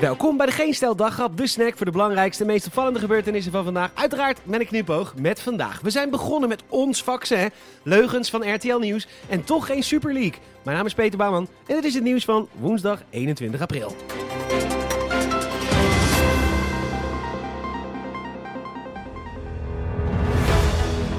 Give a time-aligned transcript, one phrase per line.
[0.00, 3.64] Welkom bij de Geen Stel Daggrap, de snack voor de belangrijkste, meest opvallende gebeurtenissen van
[3.64, 3.90] vandaag.
[3.94, 5.80] Uiteraard met een knipoog met vandaag.
[5.80, 7.50] We zijn begonnen met ons vaccin,
[7.82, 10.38] leugens van RTL Nieuws en toch geen Super League.
[10.64, 13.96] Mijn naam is Peter Bouwman en dit is het nieuws van woensdag 21 april.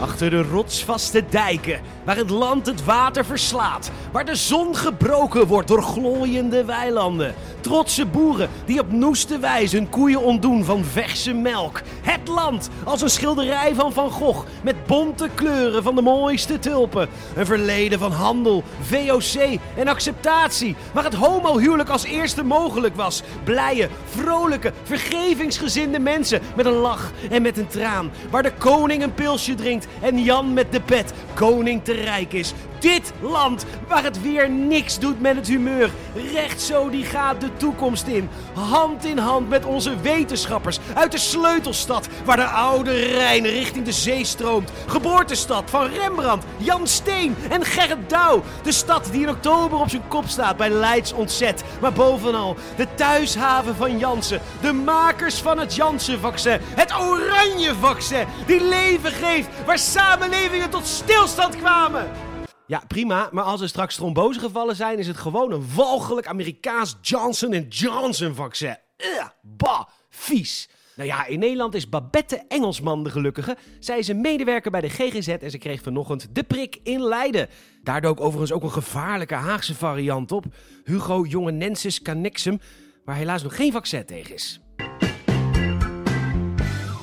[0.01, 5.67] Achter de rotsvaste dijken, waar het land het water verslaat, waar de zon gebroken wordt
[5.67, 7.35] door glooiende weilanden.
[7.67, 11.81] Trotse boeren die op noeste wijze hun koeien ontdoen van verse melk.
[12.01, 17.09] Het land als een schilderij van Van Gogh met bonte kleuren van de mooiste tulpen.
[17.35, 23.21] Een verleden van handel, VOC en acceptatie, waar het homohuwelijk als eerste mogelijk was.
[23.43, 28.11] Blije, vrolijke, vergevingsgezinde mensen met een lach en met een traan.
[28.29, 32.53] Waar de koning een pilsje drinkt en Jan met de pet koning te rijk is.
[32.79, 35.91] Dit land waar het weer niks doet met het humeur.
[36.33, 38.29] Recht zo die gaat de toekomst in.
[38.53, 43.91] Hand in hand met onze wetenschappers uit de sleutelstad waar de oude Rijn richting de
[43.91, 44.71] zee stroomt.
[44.87, 48.43] Geboortestad van Rembrandt, Jan Steen en Gerrit Douw.
[48.63, 51.63] De stad die in oktober op zijn kop staat bij Leids ontzet.
[51.81, 54.41] Maar bovenal de thuishaven van Jansen.
[54.61, 56.59] De makers van het Janssen-vaccin.
[56.61, 62.26] Het oranje vaccin die leven geeft waar samenlevingen tot stilstand kwamen.
[62.67, 67.65] Ja, prima, maar als er straks trombosegevallen zijn, is het gewoon een walgelijk Amerikaans Johnson
[67.69, 68.77] Johnson vaccin.
[68.97, 70.69] Ugh, bah, vies.
[70.95, 73.57] Nou ja, in Nederland is Babette Engelsman de gelukkige.
[73.79, 77.49] Zij is een medewerker bij de GGZ en ze kreeg vanochtend de prik in Leiden.
[77.83, 80.45] Daar dook overigens ook een gevaarlijke Haagse variant op.
[80.83, 82.59] Hugo Jongenensis Cannexum,
[83.05, 84.59] waar helaas nog geen vaccin tegen is.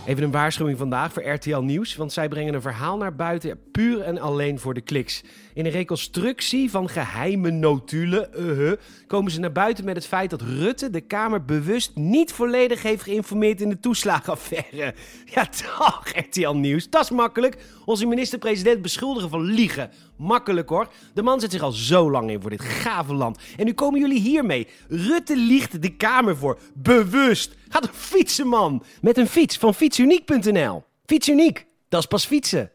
[0.06, 4.00] Even een waarschuwing vandaag voor RTL Nieuws, want zij brengen een verhaal naar buiten puur
[4.00, 5.22] en alleen voor de kliks.
[5.54, 8.72] In een reconstructie van geheime notulen uh
[9.06, 13.02] komen ze naar buiten met het feit dat Rutte de Kamer bewust niet volledig heeft
[13.02, 14.94] geïnformeerd in de toeslagenaffaire.
[15.34, 17.56] Ja, toch, RTL Nieuws, dat is makkelijk.
[17.84, 19.90] Onze minister-president beschuldigen van liegen.
[20.16, 20.88] Makkelijk hoor.
[21.14, 23.38] De man zet zich al zo lang in voor dit gave land.
[23.56, 24.68] En nu komen jullie hiermee.
[24.88, 26.58] Rutte liegt de Kamer voor.
[26.74, 27.54] Bewust.
[27.68, 28.82] Ga toch fietsen, man.
[29.00, 30.84] Met een fiets van fietsuniek.nl.
[31.06, 32.70] Fietsuniek, dat is pas fietsen.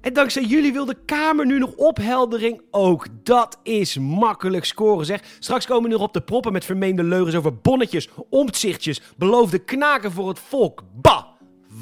[0.00, 2.62] En dankzij jullie wil de Kamer nu nog opheldering.
[2.70, 5.22] Ook dat is makkelijk scoren, zeg.
[5.38, 10.12] Straks komen we nog op de proppen met vermeende leugens over bonnetjes, omzichtjes, beloofde knaken
[10.12, 10.82] voor het volk.
[10.94, 11.29] Bah,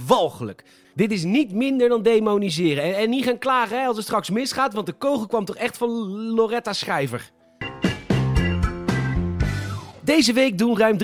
[0.07, 0.65] walgelijk.
[0.95, 2.85] Dit is niet minder dan demoniseren.
[2.85, 5.57] En, en niet gaan klagen hè, als het straks misgaat, want de kogel kwam toch
[5.57, 5.91] echt van
[6.35, 7.31] Loretta Schrijver.
[10.09, 10.99] Deze week doen ruim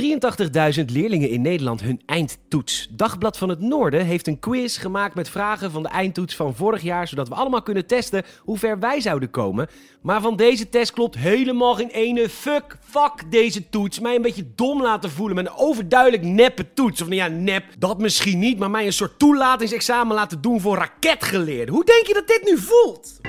[0.78, 2.88] 83.000 leerlingen in Nederland hun eindtoets.
[2.90, 6.82] Dagblad van het Noorden heeft een quiz gemaakt met vragen van de eindtoets van vorig
[6.82, 9.68] jaar, zodat we allemaal kunnen testen hoe ver wij zouden komen.
[10.02, 14.00] Maar van deze test klopt helemaal geen ene fuck, fuck deze toets.
[14.00, 17.00] Mij een beetje dom laten voelen met een overduidelijk neppe toets.
[17.00, 20.76] Of nou ja, nep, dat misschien niet, maar mij een soort toelatingsexamen laten doen voor
[20.76, 21.74] raketgeleerden.
[21.74, 23.20] Hoe denk je dat dit nu voelt?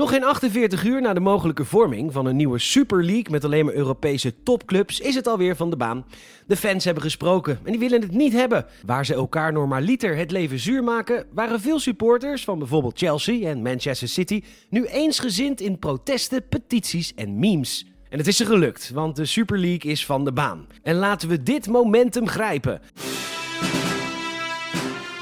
[0.00, 3.64] Nog geen 48 uur na de mogelijke vorming van een nieuwe Super League met alleen
[3.64, 6.06] maar Europese topclubs is het alweer van de baan.
[6.46, 8.66] De fans hebben gesproken en die willen het niet hebben.
[8.86, 13.62] Waar ze elkaar normaliter het leven zuur maken, waren veel supporters van bijvoorbeeld Chelsea en
[13.62, 17.86] Manchester City nu eensgezind in protesten, petities en memes.
[18.08, 20.66] En het is ze gelukt, want de Super League is van de baan.
[20.82, 22.80] En laten we dit momentum grijpen.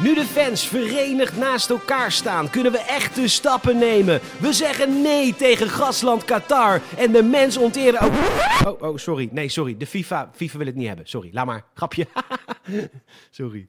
[0.03, 4.21] Nu de fans verenigd naast elkaar staan, kunnen we echte stappen nemen.
[4.41, 8.13] We zeggen nee tegen gasland Qatar en de mens onteren ook...
[8.67, 9.29] Oh, oh, sorry.
[9.33, 9.77] Nee, sorry.
[9.77, 11.07] De FIFA, FIFA wil het niet hebben.
[11.07, 11.65] Sorry, laat maar.
[11.75, 12.07] Grapje.
[13.31, 13.69] sorry.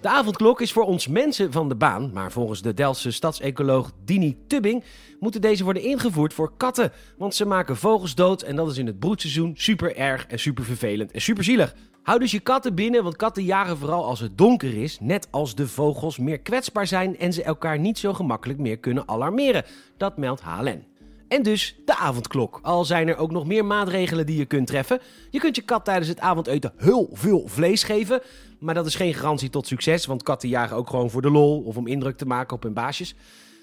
[0.00, 4.36] De avondklok is voor ons mensen van de baan, maar volgens de Delftse stadsecoloog Dini
[4.46, 4.84] Tubbing
[5.20, 6.92] moeten deze worden ingevoerd voor katten.
[7.18, 10.64] Want ze maken vogels dood en dat is in het broedseizoen super erg en super
[10.64, 11.74] vervelend en super zielig.
[12.04, 15.54] Hou dus je katten binnen, want katten jagen vooral als het donker is, net als
[15.54, 19.64] de vogels meer kwetsbaar zijn en ze elkaar niet zo gemakkelijk meer kunnen alarmeren.
[19.96, 20.84] Dat meldt HLN.
[21.28, 22.58] En dus de avondklok.
[22.62, 25.00] Al zijn er ook nog meer maatregelen die je kunt treffen.
[25.30, 28.20] Je kunt je kat tijdens het avondeten heel veel vlees geven.
[28.58, 31.60] Maar dat is geen garantie tot succes, want katten jagen ook gewoon voor de lol
[31.60, 33.14] of om indruk te maken op hun baasjes.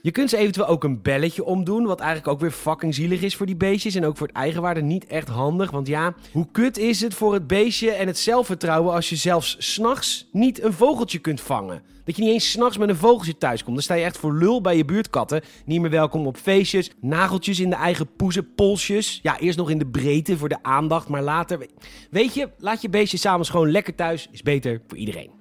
[0.03, 3.35] Je kunt ze eventueel ook een belletje omdoen, wat eigenlijk ook weer fucking zielig is
[3.35, 3.95] voor die beestjes.
[3.95, 5.71] En ook voor het eigenwaarde niet echt handig.
[5.71, 9.55] Want ja, hoe kut is het voor het beestje en het zelfvertrouwen als je zelfs
[9.59, 11.81] s'nachts niet een vogeltje kunt vangen?
[12.05, 13.75] Dat je niet eens s'nachts met een vogeltje thuis komt.
[13.75, 15.41] Dan sta je echt voor lul bij je buurtkatten.
[15.65, 19.19] Niet meer welkom op feestjes, nageltjes in de eigen poezen, polsjes.
[19.23, 21.67] Ja, eerst nog in de breedte voor de aandacht, maar later...
[22.09, 24.27] Weet je, laat je beestje s'avonds gewoon lekker thuis.
[24.31, 25.40] Is beter voor iedereen.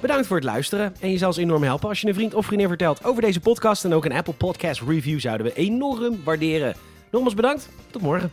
[0.00, 2.46] Bedankt voor het luisteren en je zal ons enorm helpen als je een vriend of
[2.46, 6.74] vriendin vertelt over deze podcast en ook een Apple Podcast review zouden we enorm waarderen.
[7.10, 8.32] Nogmaals bedankt, tot morgen.